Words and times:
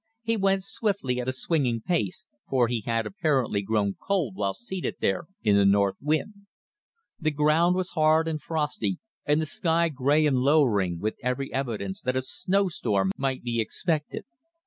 He 0.23 0.35
went 0.35 0.63
swiftly 0.63 1.19
at 1.21 1.27
a 1.27 1.31
swinging 1.31 1.79
pace, 1.79 2.25
for 2.49 2.67
he 2.67 2.81
had 2.87 3.05
apparently 3.05 3.61
grown 3.61 3.93
cold 3.93 4.33
while 4.35 4.55
seated 4.55 4.95
there 4.99 5.27
in 5.43 5.55
the 5.57 5.63
north 5.63 5.97
wind. 6.01 6.47
The 7.19 7.29
ground 7.29 7.75
was 7.75 7.91
hard 7.91 8.27
and 8.27 8.41
frosty, 8.41 8.97
and 9.27 9.39
the 9.39 9.45
sky 9.45 9.89
grey 9.89 10.25
and 10.25 10.37
lowering, 10.39 10.99
with 10.99 11.19
every 11.21 11.53
evidence 11.53 12.01
that 12.01 12.15
a 12.15 12.23
snowstorm 12.23 13.11
might 13.15 13.43
be 13.43 13.61
expected. 13.61 14.25